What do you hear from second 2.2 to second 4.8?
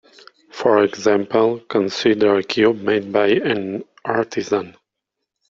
a cube made by an artisan.